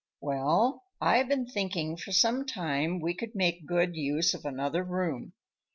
[0.19, 5.33] "Well, I've been thinking for some time we could make good use of another room.